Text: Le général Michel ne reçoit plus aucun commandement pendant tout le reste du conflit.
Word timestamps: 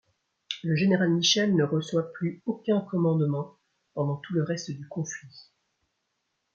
Le 0.63 0.75
général 0.75 1.11
Michel 1.11 1.55
ne 1.55 1.63
reçoit 1.63 2.11
plus 2.13 2.41
aucun 2.47 2.81
commandement 2.81 3.59
pendant 3.93 4.15
tout 4.17 4.33
le 4.33 4.41
reste 4.43 4.71
du 4.71 4.87
conflit. 4.87 5.29